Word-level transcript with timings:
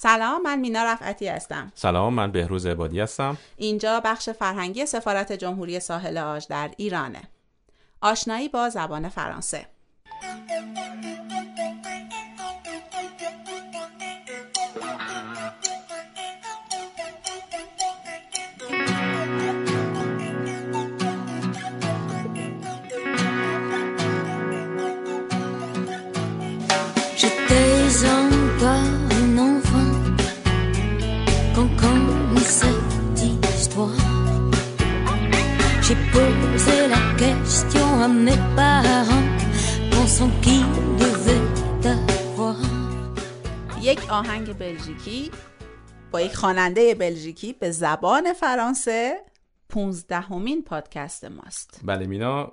سلام 0.00 0.42
من 0.42 0.58
مینا 0.58 0.84
رفعتی 0.84 1.28
هستم. 1.28 1.72
سلام 1.74 2.14
من 2.14 2.32
بهروز 2.32 2.66
عبادی 2.66 3.00
هستم. 3.00 3.38
اینجا 3.56 4.00
بخش 4.00 4.30
فرهنگی 4.30 4.86
سفارت 4.86 5.32
جمهوری 5.32 5.80
ساحل 5.80 6.18
آج 6.18 6.46
در 6.48 6.70
ایرانه. 6.76 7.22
آشنایی 8.00 8.48
با 8.48 8.68
زبان 8.68 9.08
فرانسه. 9.08 9.66
Mes 38.18 38.36
parents, 38.56 39.26
pensant 39.92 40.30
qu'ils 40.42 40.66
devaient 40.98 41.86
avoir. 41.86 42.56
یک 43.82 44.10
آهنگ 44.10 44.58
بلژیکی 44.58 45.30
با 46.10 46.20
یک 46.20 46.34
خواننده 46.36 46.94
بلژیکی 46.94 47.52
به 47.52 47.70
زبان 47.70 48.32
فرانسه 48.32 49.18
پونزدهمین 49.68 50.64
پادکست 50.64 51.24
ماست. 51.24 51.80
بله 51.84 52.06
مینا 52.06 52.50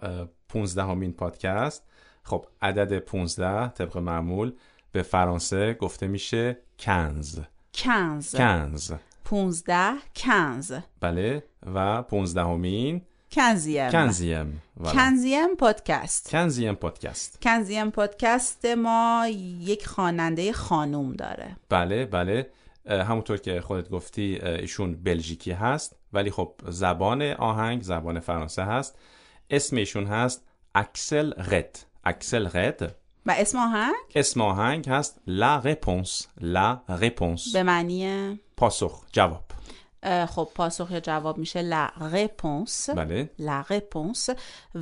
پونزدهمین 0.49 1.13
پادکست. 1.13 1.83
خب 2.23 2.45
عدد 2.61 2.99
15 2.99 3.69
طبق 3.69 3.97
معمول 3.97 4.53
به 4.91 5.01
فرانسه 5.01 5.73
گفته 5.73 6.07
میشه 6.07 6.57
کنز. 6.79 7.39
کنز. 7.73 8.35
کنز. 8.35 8.91
پونزده 9.23 9.93
کنز. 10.15 10.73
بله 10.99 11.43
و 11.75 12.03
پونزدهمین 12.03 13.01
quinzième 13.35 13.89
quinzième. 13.91 14.61
quinzième 14.93 15.55
پادکست 15.55 16.29
quinzième 16.29 16.75
پادکست 16.75 17.41
quinzième 17.41 17.91
پادکست 17.91 18.65
ما 18.65 19.27
یک 19.59 19.87
خواننده 19.87 20.53
خانوم 20.53 21.13
داره. 21.13 21.55
بله 21.69 22.05
بله. 22.05 22.49
همونطور 22.89 23.37
که 23.37 23.61
خودت 23.61 23.89
گفتی 23.89 24.39
ایشون 24.41 25.03
بلژیکی 25.03 25.51
هست 25.51 25.95
ولی 26.13 26.31
خب 26.31 26.53
زبان 26.67 27.21
آهنگ 27.21 27.81
زبان 27.81 28.19
فرانسه 28.19 28.63
هست. 28.63 28.99
اسم 29.49 29.75
ایشون 29.75 30.05
هست 30.05 30.43
Axelle 30.75 31.33
Red. 31.33 31.85
Axelle 32.03 32.47
Red. 32.47 32.95
و 33.25 33.35
اسم 33.37 33.57
آهنگ؟ 33.57 33.95
اسم 34.15 34.41
آهنگ 34.41 34.89
هست 34.89 35.21
La 35.27 35.57
réponse 35.57 36.27
La 36.41 36.81
réponse 36.89 37.53
به 37.53 37.63
معنی؟ 37.63 38.39
پاسخ 38.57 39.05
جواب. 39.11 39.43
خب 40.29 40.49
پاسخ 40.55 40.91
یا 40.91 40.99
جواب 40.99 41.37
میشه 41.37 41.61
لا 41.61 41.87
réponse 41.87 42.89
بله. 42.89 43.29
لا 43.39 43.63
réponse. 43.69 44.35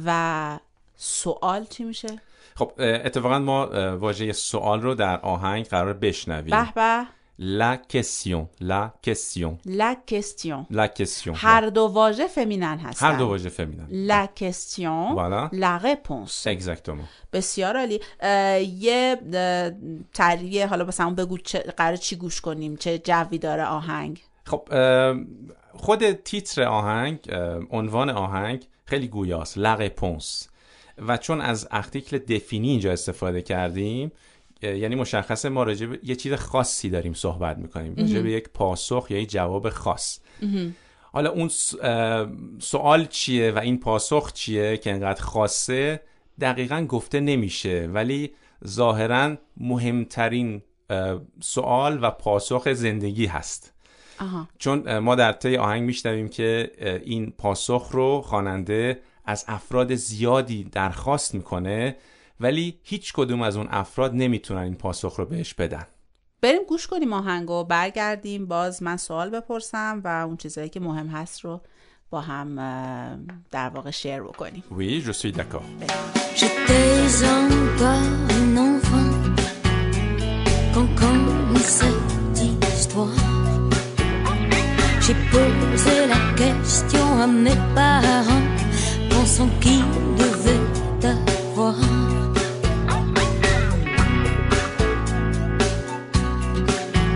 و 0.06 0.60
سوال 0.96 1.66
چی 1.66 1.84
میشه؟ 1.84 2.08
خب 2.56 2.72
اتفاقا 2.78 3.40
ما 3.40 3.70
واژه 3.98 4.32
سوال 4.32 4.82
رو 4.82 4.96
در 4.96 5.20
آهنگ 5.20 5.66
قرار 5.66 5.94
بشنویم. 5.94 6.64
به 6.64 6.72
به. 6.76 7.06
لا 7.40 7.78
question 7.94 8.48
لا 8.62 8.92
question. 9.08 9.60
لا 9.66 9.96
question. 10.12 10.66
لا 10.70 10.88
question. 10.88 11.32
هر 11.36 11.70
دو 11.70 11.82
واژه 11.82 12.28
فمینن 12.28 12.78
هستن. 12.78 13.06
هر 13.06 13.18
دو 13.18 13.28
واژه 13.28 13.50
فمینن 13.50 13.88
لا 13.90 14.28
Voilà. 15.16 15.50
لا 15.54 15.80
réponse. 15.80 16.48
اگزاکتومو 16.48 17.04
بسیار 17.34 17.78
عالی. 17.78 18.00
یه 18.80 19.18
تعریه 20.14 20.68
حالا 20.68 20.86
مثلا 20.86 21.10
بگو 21.10 21.38
چه 21.38 21.60
قرار 21.60 21.96
چی 21.96 22.16
گوش 22.16 22.42
کنیم؟ 22.42 22.76
چه 22.76 22.98
جوی 22.98 23.38
داره 23.38 23.66
آهنگ؟ 23.66 24.22
خب 24.46 24.70
خود 25.74 26.12
تیتر 26.12 26.64
آهنگ 26.64 27.20
عنوان 27.72 28.10
آهنگ 28.10 28.68
خیلی 28.86 29.08
گویاست 29.08 29.58
لا 29.58 29.88
réponse. 29.88 30.48
و 31.08 31.18
چون 31.18 31.42
از 31.42 31.68
ارتیکل 31.72 32.18
دفینی 32.18 32.70
اینجا 32.70 32.92
استفاده 32.92 33.42
کردیم 33.42 34.12
یعنی 34.62 34.96
مشخصه 34.96 35.50
ما 35.50 35.64
راجع 35.64 35.86
به 35.86 36.00
یه 36.04 36.16
چیز 36.16 36.34
خاصی 36.34 36.90
داریم 36.90 37.14
صحبت 37.14 37.58
می‌کنیم 37.58 37.96
راجع 37.96 38.22
به 38.22 38.32
یک 38.32 38.50
پاسخ 38.50 39.08
یا 39.10 39.20
یک 39.20 39.32
جواب 39.32 39.70
خاص. 39.70 40.20
حالا 41.02 41.30
اون 41.32 41.50
سوال 42.60 43.06
چیه 43.06 43.52
و 43.52 43.60
این 43.60 43.80
پاسخ 43.80 44.34
چیه 44.34 44.78
که 44.78 44.92
انقدر 44.92 45.22
خاصه؟ 45.22 46.02
دقیقا 46.42 46.86
گفته 46.90 47.20
نمیشه 47.20 47.90
ولی 47.94 48.34
ظاهرا 48.68 49.36
مهمترین 49.58 50.62
سوال 51.42 52.04
و 52.04 52.12
پاسخ 52.12 52.74
زندگی 52.74 53.26
هست. 53.26 53.73
آها 54.20 54.48
چون 54.58 55.00
ما 55.00 55.16
در 55.16 55.32
طی 55.32 55.58
آهنگ 55.58 55.84
میشنویم 55.84 56.30
که 56.30 56.72
این 57.06 57.34
پاسخ 57.38 57.90
رو 57.92 58.22
خواننده 58.22 59.00
از 59.26 59.46
افراد 59.48 59.96
زیادی 59.96 60.64
درخواست 60.64 61.36
می‌کنه 61.36 61.96
ولی 62.40 62.80
هیچ 62.84 63.14
کدوم 63.14 63.42
از 63.42 63.58
اون 63.58 63.68
افراد 63.72 64.14
نمی‌تونن 64.14 64.62
این 64.62 64.76
پاسخ 64.76 65.16
رو 65.16 65.26
بهش 65.26 65.54
بدن 65.54 65.88
بریم 66.42 66.64
گوش 66.68 66.88
کنیم 66.88 67.14
آهنگ 67.14 67.50
و 67.50 67.64
برگردیم 67.64 68.46
باز 68.46 68.84
من 68.84 68.98
سوال 68.98 69.30
بپرسم 69.30 70.02
و 70.04 70.08
اون 70.08 70.38
چیزهایی 70.38 70.70
که 70.70 70.80
مهم 70.80 71.08
هست 71.08 71.42
رو 71.42 71.62
با 72.10 72.22
هم 72.22 72.56
در 73.52 73.70
واقع 73.70 73.92
شیر 73.92 74.22
بکنیم 74.22 74.64
Oui, 74.72 75.02
je 75.02 75.12
suis 75.12 75.32
d'accord. 75.32 75.66
J'étais 76.36 77.26
encore 77.40 78.12
une 78.40 78.58
enfant 78.72 79.12
quand 80.74 80.90
commence 81.02 81.70
cette 81.80 82.40
histoire. 82.74 83.33
J'ai 85.06 85.16
posé 85.32 86.08
la 86.08 86.22
question 86.38 87.20
à 87.22 87.28
mes 87.28 87.60
parents, 87.76 88.48
pensant 89.10 89.50
qu'ils 89.60 89.84
devaient 90.18 90.66
avoir. 91.04 91.76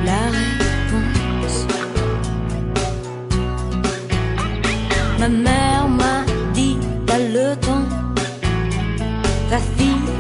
La 0.04 0.24
réponse. 0.38 1.66
Ma 5.20 5.30
mère 5.30 5.88
m'a 5.88 6.26
dit, 6.54 6.78
t'as 7.06 7.20
le 7.20 7.56
temps 7.56 7.88
va 9.50 9.60
finir 9.78 10.17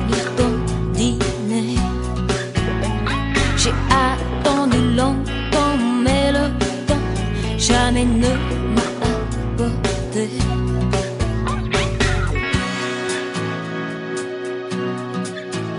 jamais 7.97 8.05
ne 8.05 8.33
m'a 8.75 8.87
apporté. 9.11 10.29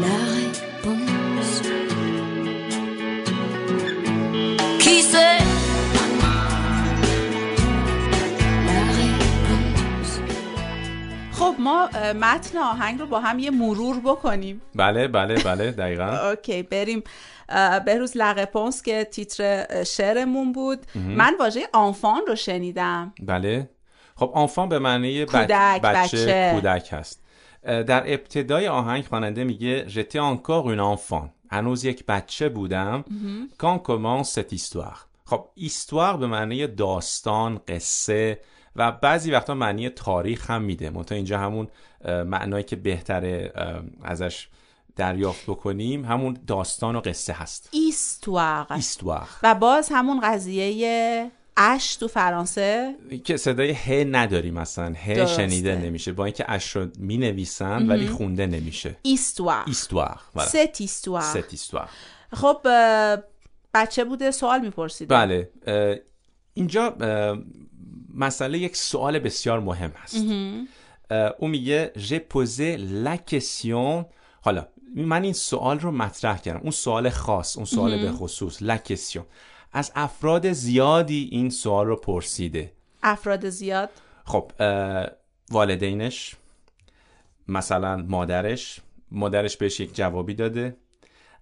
La 0.05 0.19
réponse. 0.35 1.63
Qui 4.81 5.03
sait? 5.03 5.43
خب 11.33 11.55
ما 11.59 11.89
متن 12.21 12.59
آهنگ 12.59 13.01
رو 13.01 13.07
با 13.07 13.21
هم 13.21 13.39
یه 13.39 13.51
مرور 13.51 14.01
بکنیم 14.01 14.61
بله 14.75 15.09
بله 15.09 15.35
بله 15.35 15.71
دقیقا 15.71 16.29
اوکی 16.31 16.63
بریم 16.63 17.03
بهروز 17.87 18.13
لقپونس 18.17 18.83
که 18.83 19.05
تیتر 19.05 19.85
شعرمون 19.85 20.53
بود. 20.53 20.87
من 20.95 21.37
واژه 21.41 21.61
آنفان 21.73 22.21
رو 22.29 22.37
شنیدم. 22.37 23.13
بله. 23.23 23.71
خب 24.17 24.31
آنفان 24.35 24.69
به 24.69 24.79
معنی 24.79 25.25
کودک، 25.25 25.83
بچه, 25.83 26.19
بچه. 26.19 26.51
کودک 26.55 26.89
هست. 26.93 27.23
در 27.63 28.03
ابتدای 28.07 28.69
آهنگ 28.69 29.05
خواننده 29.05 29.45
میگه 29.45 29.89
j'étais 29.89 30.19
encore 30.19 30.67
une 30.67 30.97
enfant 30.97 31.29
هنوز 31.51 31.85
یک 31.85 32.07
بچه 32.07 32.49
بودم. 32.49 33.05
quand 33.63 33.83
commence 33.83 34.29
cette 34.29 34.57
histoire? 34.57 34.99
خب 35.25 35.49
ایستوار 35.55 36.17
به 36.17 36.27
معنی 36.27 36.67
داستان 36.67 37.61
قصه 37.69 38.39
و 38.77 38.93
بعضی 38.93 39.31
وقتا 39.31 39.55
معنی 39.55 39.89
تاریخ 39.89 40.51
هم 40.51 40.63
میده. 40.63 40.91
منتها 40.91 41.17
اینجا 41.17 41.39
همون 41.39 41.69
معنایی 42.05 42.65
که 42.65 42.77
بهتره 42.77 43.53
ازش 44.03 44.49
دریافت 44.99 45.43
بکنیم 45.47 46.05
همون 46.05 46.39
داستان 46.47 46.97
و 46.97 47.01
قصه 47.01 47.33
هست. 47.33 47.69
ایستواغ 47.73 48.73
ایستوار 48.73 49.29
و 49.43 49.55
باز 49.55 49.89
همون 49.93 50.21
قضیه 50.21 51.31
اش 51.57 51.97
تو 51.97 52.09
فرانسه. 52.09 52.95
که 53.25 53.37
صدای 53.37 53.73
ه 53.73 54.05
نداریم 54.11 54.57
اصلا. 54.57 54.95
ه. 54.95 55.27
شنیده 55.27 55.77
نمیشه. 55.77 56.13
با 56.13 56.25
اینکه 56.25 56.45
اش 56.49 56.77
رو 56.77 56.87
می 56.99 57.19
نویسن 57.19 57.89
ولی 57.89 58.09
خونده 58.09 58.47
نمیشه. 58.47 58.97
ایستوار 59.03 59.65
ست 60.39 60.81
ایستواغ 60.81 61.23
ست 61.23 61.37
ایستوار 61.51 61.89
خب 62.33 62.59
بچه 63.75 64.05
بوده 64.05 64.31
سوال 64.31 64.61
می‌پرسید 64.61 65.09
بله. 65.09 65.51
اینجا 66.55 66.97
مسئله 68.15 68.59
یک 68.59 68.77
سوال 68.77 69.19
بسیار 69.19 69.61
مهم 69.61 69.93
هست. 69.97 70.17
او 71.39 71.49
میگه 71.49 71.93
j'ai 71.97 72.21
posé 72.35 72.79
la 73.05 73.17
question 73.31 74.05
حالا 74.41 74.67
من 74.95 75.23
این 75.23 75.33
سوال 75.33 75.79
رو 75.81 75.91
مطرح 75.91 76.39
کردم. 76.39 76.61
اون 76.61 76.71
سوال 76.71 77.11
خاص 77.11 77.57
اون 77.57 77.67
سوال 77.67 78.03
به 78.03 78.13
خصوص 78.13 78.63
لکسیون 78.63 79.25
از 79.73 79.93
افراد 79.95 80.53
زیادی 80.53 81.29
این 81.33 81.51
سوال 81.51 81.87
رو 81.87 81.97
پرسیده. 81.97 82.73
افراد 83.03 83.49
زیاد؟ 83.49 83.91
خب 84.25 84.53
والدینش 85.51 86.37
مثلا 87.49 87.97
مادرش 87.97 88.81
مادرش 89.11 89.57
بهش 89.57 89.81
یک 89.81 89.97
جوابی 89.97 90.35
داده. 90.35 90.77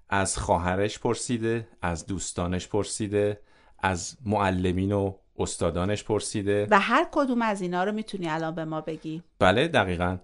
از 0.09 0.39
خواهرش 0.39 0.99
پرسیده 0.99 1.69
از 1.83 2.07
دوستانش 2.07 2.69
پرسیده 2.69 3.41
از 3.79 4.17
معلمین 4.25 4.93
و 4.93 5.15
استادانش 5.39 6.05
پرسیده. 6.05 6.67
و 6.71 6.81
هر 6.81 7.07
کدوم 7.13 7.43
از 7.43 7.61
اینا 7.61 7.85
رو 7.85 7.93
می‌تونی 7.93 8.29
الان 8.29 8.55
به 8.55 8.65
ما 8.65 8.81
بگی. 8.81 9.23
بله 9.39 9.69
دقیقا. 9.69 10.17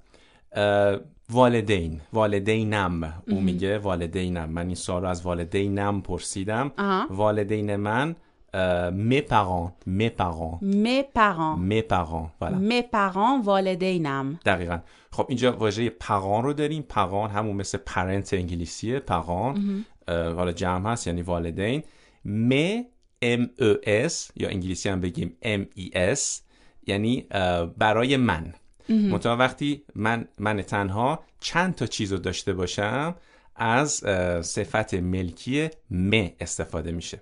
والدین 1.30 2.00
والدینم 2.12 3.22
او 3.28 3.40
میگه 3.40 3.78
والدینم. 3.78 4.50
من 4.50 4.66
این 4.66 4.74
سوال 4.74 5.02
رو 5.02 5.08
از 5.08 5.22
والدینم 5.22 6.02
پرسیدم. 6.02 6.72
آها. 6.78 7.06
والدین 7.10 7.76
من 7.76 8.16
mes 8.90 9.22
parents 9.30 9.72
mes 9.86 10.10
parents. 10.20 10.58
Mes 10.62 11.04
parents. 11.16 11.56
Mes 11.70 11.82
parents 11.92 12.28
voilà. 12.40 12.58
Mes 12.70 12.82
parents 12.92 13.44
والدینم. 13.44 14.38
دقیقا. 14.44 14.78
خب 15.12 15.26
اینجا 15.28 15.52
واژه 15.52 15.90
parents 15.90 16.44
رو 16.44 16.52
داریم. 16.52 16.82
parents 16.82 17.30
همون 17.30 17.56
مثل 17.56 17.78
parent 17.86 18.34
انگلیسیه. 18.34 18.98
parents 18.98 19.84
اه، 20.08 20.32
حالا 20.32 20.52
جمع 20.52 20.92
هست 20.92 21.06
یعنی 21.06 21.22
والدین. 21.22 21.82
mes 22.24 22.52
M 23.22 23.50
E 23.60 23.74
S 23.82 24.30
یا 24.36 24.48
انگلیسی 24.48 24.88
هم 24.88 25.00
بگیم 25.00 25.36
M 25.42 25.66
E 25.74 25.90
S 25.94 26.42
یعنی 26.86 27.26
برای 27.78 28.16
من. 28.16 28.54
منتها 28.88 29.36
وقتی 29.36 29.82
من 29.94 30.28
من 30.38 30.62
تنها 30.62 31.24
چند 31.40 31.74
تا 31.74 31.86
چیز 31.86 32.12
رو 32.12 32.18
داشته 32.18 32.52
باشم 32.52 33.14
از 33.56 33.92
صفت 34.42 34.94
ملکی 34.94 35.68
م 35.90 36.28
استفاده 36.40 36.92
میشه. 36.92 37.20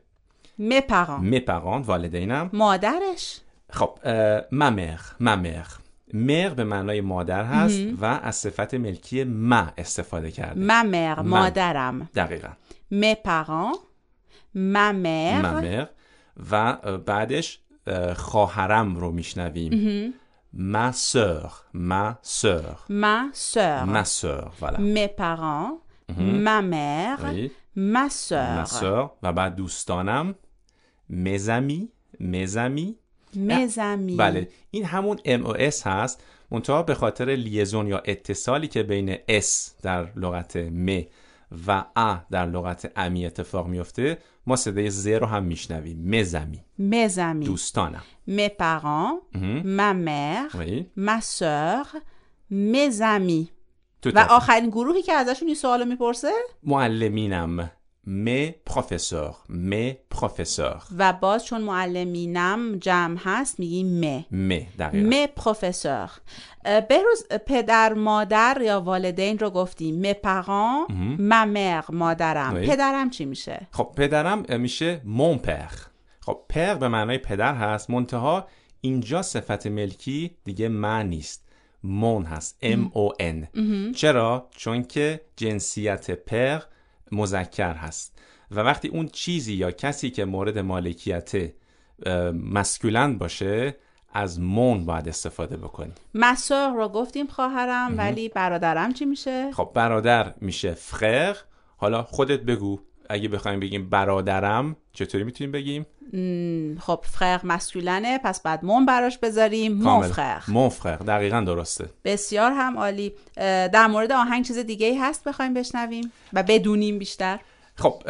mes 0.61 0.83
parents 0.91 1.23
م 1.23 1.39
پغان 1.39 1.83
والدینم. 1.83 2.51
مادرش؟ 2.53 3.41
خب 3.71 3.99
ممر 4.53 5.01
ممر 5.21 5.67
مر 6.15 6.49
به 6.49 6.65
معنای 6.65 7.01
مادر 7.01 7.45
هست 7.45 7.81
و 8.01 8.05
از 8.05 8.37
صفت 8.37 8.75
ملکی 8.75 9.25
ما 9.25 9.73
استفاده 9.79 10.31
کرده. 10.31 10.61
mère 10.83 11.23
مادرم. 11.23 12.09
دقیقا. 12.15 12.49
ma 14.55 14.93
mère 14.93 15.45
ممر 15.45 15.87
و 16.51 16.77
بعدش 16.99 17.59
اه، 17.87 18.15
خواهرم 18.15 18.97
رو 18.97 19.11
میشنویم. 19.11 20.15
ما 20.53 20.93
سور 20.93 21.51
ما 21.75 22.15
سور 22.23 22.75
ma 22.89 23.33
sœur. 23.33 23.85
ما 23.87 24.03
سور 24.05 24.53
voilà. 24.61 24.79
mes 24.79 25.09
parents 25.09 25.81
ma 26.19 26.61
mère 26.63 27.19
Oui. 27.33 27.51
ma 27.77 28.09
sœur. 28.11 28.65
سور 28.65 29.11
و 29.23 29.33
بعد 29.33 29.55
دوستانم 29.57 30.35
mes 31.11 31.49
amis 31.49 31.89
mes 32.21 32.57
amis. 32.57 32.97
Mes 33.37 33.79
amis. 33.79 34.17
بله 34.17 34.49
این 34.71 34.85
همون 34.85 35.17
MOS 35.17 35.87
هست. 35.87 36.23
منتها 36.51 36.83
به 36.83 36.95
خاطر 36.95 37.25
لیزون 37.25 37.87
یا 37.87 37.99
اتصالی 38.05 38.69
که 38.69 38.83
بین 38.83 39.15
S 39.17 39.71
در 39.83 40.13
لغت 40.17 40.57
م 40.57 41.01
و 41.67 41.85
ا 41.97 42.17
در 42.31 42.47
لغت 42.47 42.93
امی 42.97 43.27
اتفاق 43.27 43.67
میفته 43.67 44.19
ما 44.47 44.57
صدای 44.57 44.91
ز 44.91 45.07
رو 45.07 45.27
هم 45.27 45.43
میشنویم. 45.43 45.99
مزمی 46.09 46.65
amis 46.81 47.47
دوستانم. 47.47 48.03
mes 48.29 48.51
parents 48.61 49.37
ma 49.65 49.93
mère 49.95 50.57
Oui. 50.57 50.85
ma 50.97 51.21
sœur 51.21 51.87
mes 52.51 53.01
amis 53.01 53.47
تو 54.03 54.11
و. 54.15 54.19
آخرین 54.31 54.71
گروهی 54.71 55.03
که 55.03 55.13
ازشون 55.13 55.49
این 55.49 55.55
سوالو 55.57 55.85
می‌پرسه؟ 55.85 56.33
معلمینم. 56.63 57.71
م 58.07 58.51
پروفسور 58.67 59.35
م 59.49 59.91
پروفسور 60.11 60.83
و 60.99 61.13
باز 61.13 61.45
چون 61.45 61.61
معلمینم 61.61 62.79
جمع 62.79 63.17
هست 63.25 63.61
میگی 63.61 63.85
م 63.85 64.25
م 64.31 64.61
دقیقا. 64.79 65.09
م 65.11 65.27
پروفسور. 65.27 66.11
بهروز 66.89 67.27
پدر 67.47 67.93
مادر 67.93 68.59
یا 68.65 68.81
والدین 68.81 69.39
رو 69.39 69.51
گفتیم. 69.51 70.07
م 70.07 70.13
پران 70.13 70.87
ما 71.19 71.45
مر 71.45 71.85
مادرم. 71.89 72.65
Oui. 72.65 72.69
پدرم 72.69 73.11
چی 73.11 73.25
میشه؟ 73.25 73.67
خب 73.71 73.93
پدرم 73.97 74.61
میشه 74.61 75.01
مون 75.05 75.39
پر 75.39 75.71
خب 76.21 76.41
پر 76.49 76.75
به 76.75 76.89
معنای 76.89 77.19
پدر 77.19 77.55
هست. 77.55 77.91
منتها 77.91 78.49
اینجا 78.81 79.23
صفت 79.23 79.67
ملکی 79.67 80.37
دیگه 80.45 80.69
من 80.69 81.09
نیست. 81.09 81.47
مون 81.85 82.25
هست. 82.25 82.59
M 82.63 82.79
O 82.95 83.23
N. 83.23 83.61
چرا؟ 83.95 84.49
چون 84.57 84.83
که 84.83 85.21
جنسیت 85.37 86.11
پر 86.11 86.61
مذکر 87.13 87.75
هست. 87.75 88.19
و 88.51 88.61
وقتی 88.61 88.89
اون 88.89 89.09
چیزی 89.09 89.55
یا 89.55 89.71
کسی 89.71 90.11
که 90.11 90.25
مورد 90.25 90.59
مالکیت 90.59 91.33
اه، 92.07 92.31
مسکولن 92.31 93.19
باشه 93.19 93.77
از 94.13 94.41
مون 94.41 94.87
باید 94.87 95.09
استفاده 95.09 95.57
بکنی. 95.57 95.93
مسور 96.15 96.73
رو 96.75 96.89
گفتیم 96.89 97.27
خواهرم 97.27 97.99
ولی 97.99 98.29
برادرم 98.29 98.93
چی 98.93 99.05
میشه؟ 99.05 99.53
خب 99.53 99.71
برادر 99.75 100.35
میشه 100.41 100.73
فرر 100.75 101.37
حالا 101.77 102.03
خودت 102.03 102.41
بگو. 102.41 102.81
اگه 103.11 103.29
بخوایم 103.29 103.61
بگیم 103.61 103.89
برادرم 103.91 104.77
چطوری 104.93 105.25
می‌تونیم 105.25 105.53
بگیم؟ 105.53 105.87
خب 106.81 107.05
فرق 107.05 107.41
مسکولنه 107.45 108.19
پس 108.25 108.43
بعد 108.43 108.65
مون 108.65 108.87
براش 108.87 109.19
بذاریم. 109.19 109.73
مون. 109.73 110.03
فرق. 110.03 110.51
مون 110.51 110.69
فرر 110.69 110.97
دقیقا 110.97 111.41
درسته. 111.41 111.91
بسیار 112.05 112.53
هم 112.53 112.79
عالی. 112.79 113.13
در 113.73 113.87
مورد 113.87 114.13
آهنگ 114.13 114.45
چیز 114.45 114.59
دیگه 114.59 114.87
ای 114.87 114.97
هست 114.99 115.25
بخوایم 115.29 115.55
بشنویم؟ 115.55 116.13
و 116.33 116.43
بدونیم 116.43 116.99
بیشتر؟ 116.99 117.41
خب 117.75 118.03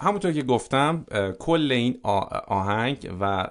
همونطور 0.00 0.32
که 0.32 0.42
گفتم 0.42 1.06
کل 1.38 1.72
این 1.72 1.98
آهنگ 2.48 3.10
و 3.20 3.46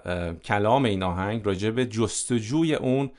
کلام 0.45 0.85
این 0.85 1.03
آهنگ 1.03 1.45
راجع 1.45 1.69
به 1.69 1.85
جستجوی 1.85 2.75
اون 2.75 3.11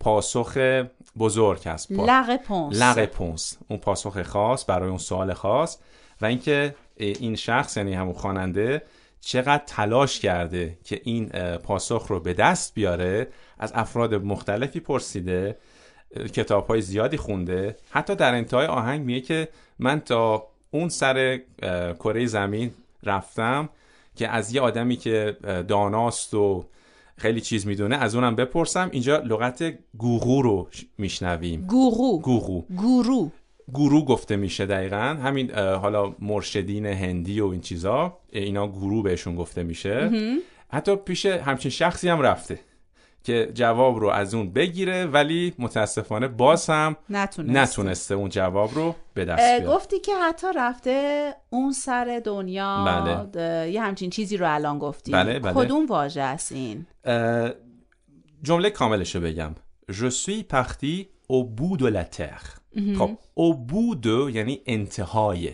پاسخ 0.00 0.82
بزرگ 1.18 1.68
هست. 1.68 1.92
پا- 1.92 2.06
لا 2.06 2.26
réponse 2.28 2.76
لا 2.76 2.92
رپونس 2.92 3.58
اون 3.68 3.78
پاسخ 3.78 4.22
خاص 4.22 4.64
برای 4.68 4.88
اون 4.88 4.98
سوال 4.98 5.32
خاص. 5.32 5.78
و 6.20 6.26
اینکه 6.26 6.74
این 6.96 7.36
شخص 7.36 7.76
یعنی 7.76 7.94
همون 7.94 8.12
خواننده 8.12 8.82
چقدر 9.20 9.62
تلاش 9.66 10.20
کرده 10.20 10.78
که 10.84 11.00
این 11.04 11.28
پاسخ 11.58 12.06
رو 12.08 12.20
به 12.20 12.32
دست 12.34 12.74
بیاره 12.74 13.28
از 13.58 13.72
افراد 13.74 14.14
مختلفی 14.14 14.80
پرسیده 14.80 15.56
کتاب 16.32 16.66
های 16.66 16.80
زیادی 16.80 17.16
خونده. 17.16 17.76
حتی 17.90 18.14
در 18.14 18.34
انتهای 18.34 18.66
آهنگ 18.66 19.04
میگه 19.04 19.20
که 19.20 19.48
من 19.78 20.00
تا 20.00 20.46
اون 20.70 20.88
سر 20.88 21.40
کره 21.98 22.26
زمین 22.26 22.70
رفتم 23.02 23.68
که 24.16 24.28
از 24.28 24.54
یه 24.54 24.60
آدمی 24.60 24.96
که 24.96 25.36
داناست 25.68 26.34
و 26.34 26.64
خیلی 27.16 27.40
چیز 27.40 27.66
می‌دونه 27.66 27.96
از 27.96 28.14
اونم 28.14 28.36
بپرسم. 28.36 28.88
اینجا 28.92 29.18
لغت 29.18 29.62
گوغو 29.98 30.42
رو 30.42 30.68
میشنویم. 30.98 31.66
گورو 31.66 32.18
گوغو. 32.18 32.62
گورو 32.76 33.30
گورو 33.72 34.04
گفته 34.04 34.36
میشه 34.36 34.66
دقیقا. 34.66 34.96
همین 34.96 35.54
حالا 35.54 36.14
مرشدین 36.18 36.86
هندی 36.86 37.40
و 37.40 37.46
این 37.46 37.60
چیزا 37.60 38.18
اینا 38.32 38.68
گورو 38.68 39.02
بهشون 39.02 39.36
گفته 39.36 39.62
میشه. 39.62 40.10
حتی 40.68 40.96
پیش 40.96 41.26
همچین 41.26 41.70
شخصی 41.70 42.08
هم 42.08 42.20
رفته 42.20 42.60
که 43.24 43.50
جواب 43.54 43.98
رو 43.98 44.08
از 44.08 44.34
اون 44.34 44.52
بگیره 44.52 45.06
ولی 45.06 45.54
متاسفانه 45.58 46.28
باز 46.28 46.70
هم 46.70 46.96
نتونست 47.10 47.56
نتونسته 47.56 48.14
اون 48.14 48.28
جواب 48.28 48.74
رو 48.74 48.94
به 49.14 49.24
دست 49.24 49.42
بیاره. 49.42 49.76
گفتی 49.76 50.00
که 50.00 50.12
حتی 50.14 50.46
رفته 50.56 51.28
اون 51.50 51.72
سر 51.72 52.22
دنیا. 52.24 52.84
بله. 53.34 53.70
یه 53.70 53.82
همچین 53.82 54.10
چیزی 54.10 54.36
رو 54.36 54.54
الان 54.54 54.78
گفتی. 54.78 55.12
بله، 55.12 55.38
بله. 55.38 55.52
کدوم 55.52 55.86
واژه 55.86 56.22
است 56.22 56.52
این؟ 56.52 56.86
جمله 58.42 58.70
کاملش 58.70 59.14
رو 59.14 59.20
بگم. 59.20 59.54
Je 59.90 60.10
suis 60.22 60.42
parti 60.54 60.96
au 61.32 61.44
bout 61.44 61.76
de 61.76 61.86
la 61.86 62.04
terre. 62.18 62.58
خب 62.98 63.10
au 63.38 63.54
bout 63.70 64.04
de 64.04 64.34
یعنی 64.34 64.60
انتهای 64.66 65.52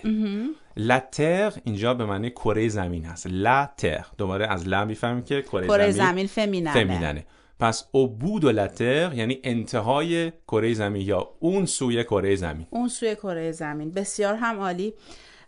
la 0.78 1.00
terre 1.16 1.58
اینجا 1.64 1.94
به 1.94 2.04
معنی 2.04 2.30
کره 2.30 2.68
زمین 2.68 3.04
هست. 3.04 3.28
La 3.28 3.82
terre. 3.82 4.06
دوباره 4.18 4.46
از 4.46 4.68
لا 4.68 4.84
می‌فهمیم 4.84 5.24
که 5.24 5.42
کره, 5.42 5.66
کره 5.66 5.90
زمین 5.90 6.26
زمین 6.26 6.70
فمیننه 6.72 7.26
پس 7.60 7.84
au 7.84 8.22
bout 8.22 8.40
de 8.42 8.52
la 8.52 8.78
terre 8.78 9.14
یعنی 9.14 9.40
انتهای 9.44 10.32
کره 10.48 10.74
زمین 10.74 11.06
یا 11.06 11.28
اون 11.38 11.66
سوی 11.66 12.04
کره 12.04 12.36
زمین. 12.36 12.66
اون 12.70 12.88
سوی 12.88 13.14
کره 13.14 13.52
زمین. 13.52 13.90
بسیار 13.90 14.34
هم 14.34 14.58
عالی. 14.58 14.94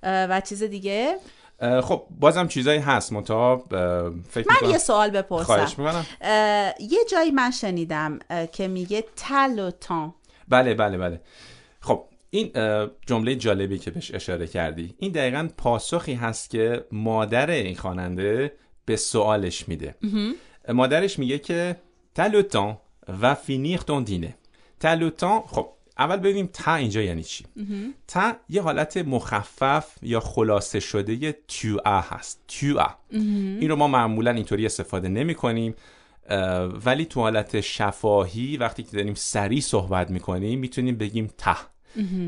و 0.03 0.41
چیز 0.41 0.63
دیگه؟ 0.63 1.17
خب 1.83 2.07
بازم 2.21 2.49
چیزایی 2.49 2.79
هست. 2.79 3.13
اه، 3.13 3.23
فکر 3.29 4.49
من 4.49 4.55
می‌کنم 4.55 4.71
یه 4.71 4.79
سوال 4.79 5.11
بپرسم. 5.11 5.45
خواهش 5.45 5.79
می‌کنم. 5.79 6.07
یه 6.81 6.99
جایی 7.11 7.31
من 7.31 7.51
شنیدم 7.51 8.19
که 8.53 8.69
میگه 8.69 9.05
تل 9.17 9.59
و 9.59 9.71
تان. 9.71 10.15
بله 10.51 10.75
بله 10.75 10.99
بله. 10.99 11.21
خب 11.81 12.05
این 12.31 12.51
جمله 13.07 13.35
جالبی 13.35 13.79
که 13.79 13.91
بهش 13.91 14.15
اشاره 14.15 14.47
کردی. 14.47 14.95
این 14.99 15.13
دقیقا 15.13 15.49
پاسخی 15.57 16.15
هست 16.15 16.51
که 16.51 16.85
مادر 16.93 17.51
این 17.51 17.77
خواننده 17.77 18.53
به 18.85 18.97
سوالش 18.97 19.69
میده. 19.69 19.95
مادرش 20.69 21.19
میگه 21.19 21.39
که 21.39 21.77
تل 22.15 22.35
و 22.35 22.43
تان 22.43 22.79
و 23.23 23.35
فینیر 23.35 23.79
تون 23.81 24.03
دینه 24.03 24.35
تل 24.81 25.03
و 25.03 25.11
تان 25.11 25.41
خب 25.47 25.69
اول 25.99 26.17
ببینیم 26.17 26.51
تا 26.53 26.75
اینجا 26.75 27.03
یعنی 27.03 27.23
چی؟ 27.23 27.45
تا 28.09 28.37
یه 28.49 28.63
حالت 28.63 28.97
مخفف 28.97 29.97
یا 30.03 30.21
خلاصه 30.21 30.81
شده 30.81 31.33
تیوآ 31.49 32.01
هست. 32.01 32.45
تیوآ 32.49 32.87
این 33.11 33.69
رو 33.69 33.77
ما 33.77 33.89
معمولا 33.89 34.31
اینطوری 34.31 34.67
استفاده 34.67 35.09
نمی 35.09 35.35
کنیم 35.35 35.75
ولی 36.85 37.05
تو 37.05 37.21
حالت 37.21 37.61
شفاهی 37.61 38.57
وقتی 38.57 38.83
که 38.83 38.97
داریم 38.97 39.15
سریع 39.15 39.61
صحبت 39.61 40.11
می‌کنیم 40.11 40.59
می‌تونیم 40.59 40.97
بگیم 40.97 41.31
ته. 41.39 41.57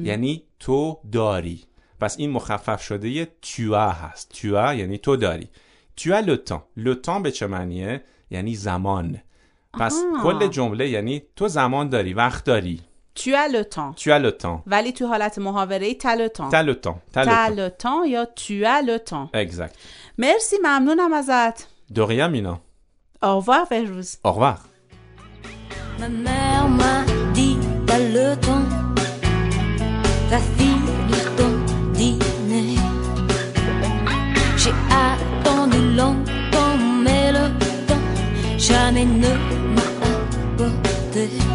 یعنی 0.03 0.43
تو 0.61 0.99
داری. 1.13 1.65
پس 2.01 2.19
این 2.19 2.31
مخفف 2.31 2.83
شده 2.83 3.29
تیوآ 3.43 3.91
هست. 3.91 4.29
تیوآ 4.29 4.75
یعنی 4.75 4.99
تو 4.99 5.17
داری. 5.17 5.49
تو 5.97 6.15
لوتان. 6.15 6.63
لوتان 6.77 7.23
به 7.23 7.31
چه 7.31 7.47
معنیه؟ 7.47 8.05
یعنی 8.31 8.55
زمان. 8.55 9.21
پس 9.73 10.03
آها. 10.15 10.23
کل 10.23 10.47
جمله 10.47 10.89
یعنی 10.89 11.23
تو 11.37 11.49
زمان 11.49 11.89
داری 11.89 12.15
وقت 12.15 12.45
داری. 12.45 12.81
Tu 13.19 13.21
as 13.21 13.53
le 13.53 13.65
temps. 13.75 14.03
تو 14.05 14.19
لوتان. 14.19 14.63
ولی 14.67 14.93
تو 14.93 15.07
حالت 15.07 15.39
محاوره 15.39 15.87
ای 15.87 15.95
le 15.95 16.29
temps. 16.39 16.51
تا 16.51 16.61
لوتان. 16.61 17.03
تا 17.13 17.25
تا 17.25 17.49
لوتان. 17.49 17.69
le 17.69 17.71
temps 17.83 18.09
یا 18.09 18.25
tu 18.37 18.65
as 18.65 18.87
le 18.87 19.11
temps. 19.11 19.29
اگزکت 19.35 19.75
مرسی 20.19 20.57
ممنونم 20.63 21.13
ازت. 21.13 21.67
دوریا 21.95 22.29
مینا. 22.29 22.61
Au 23.23 23.37
revoir, 23.37 23.69
Fajous. 23.69 24.19
Au 24.25 24.33
revoir. 24.33 24.65
Ma 26.01 26.09
mère 26.09 26.69
m'a 26.69 27.05
dit 27.33 27.57
pas 27.87 27.99
le 27.99 28.35
temps, 28.37 28.67
va 30.29 30.39
finir 30.59 31.37
ton 31.37 31.93
dîner. 31.93 32.75
J'ai 34.57 34.75
attendu 34.91 35.79
longtemps, 35.95 36.77
mais 37.05 37.31
le 37.31 37.49
temps 37.87 38.07
jamais 38.59 39.05
ne 39.05 39.29
m'a 39.75 39.83
apporté. 40.65 41.52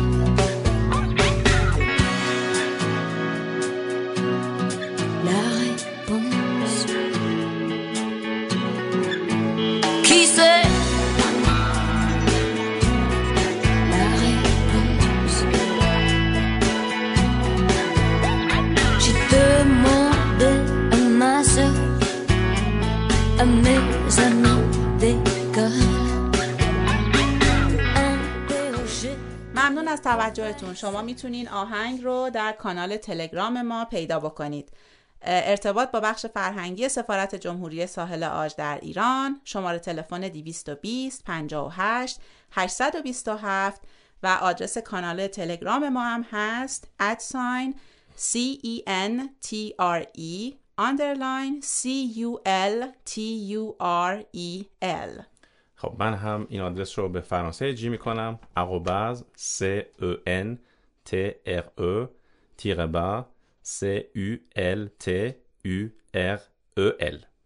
توجهتون. 30.07 30.73
شما 30.73 31.01
می‌تونین 31.01 31.49
آهنگ 31.49 32.03
رو 32.03 32.29
در 32.33 32.51
کانال 32.51 32.97
تلگرام 32.97 33.61
ما 33.61 33.85
پیدا 33.85 34.19
بکنید. 34.19 34.71
ارتباط 35.21 35.91
با 35.91 35.99
بخش 35.99 36.25
فرهنگی 36.25 36.89
سفارت 36.89 37.35
جمهوری 37.35 37.87
ساحل 37.87 38.23
آج 38.23 38.55
در 38.55 38.79
ایران. 38.81 39.41
شماره 39.43 39.79
تلفن 39.79 40.27
220 40.27 41.23
58 41.25 42.19
827 42.51 43.81
و 44.23 44.27
آدرس 44.41 44.77
کانال 44.77 45.27
تلگرام 45.27 45.89
ما 45.89 46.03
هم 46.03 46.25
هست. 46.31 46.87
ادساین 46.99 47.75
C 48.17 48.35
E 48.65 48.83
N 48.87 49.21
T 49.47 49.55
R 49.79 50.03
E 50.17 50.53
underline 50.79 51.61
E 54.33 54.63
خب 55.79 55.95
من 55.99 56.13
هم 56.13 56.47
این 56.49 56.61
آدرس 56.61 56.99
رو 56.99 57.09
به 57.09 57.21
فرانسه 57.21 57.73
جی 57.73 57.89
می‌کنم 57.89 58.39
اقوبز 58.55 59.23
C 59.37 59.63
E 60.01 60.17
N 60.27 60.57
T 61.09 61.15
R 61.47 61.81
E 61.81 62.07
تیره 62.57 62.87
با 62.87 63.25
C 63.65 63.85
U 64.15 64.37
L 64.55 64.89
T 65.03 65.09
U 65.65 65.89
R 66.15 66.39
E 66.77 66.91
L. 66.99 67.36